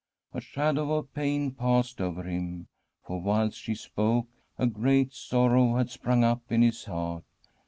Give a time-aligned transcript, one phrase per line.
[0.33, 2.65] A shadow of pain passed over him.
[3.05, 4.27] For whilst she spoke
[4.57, 7.23] a ^eat sorrow had sprung up in his heart.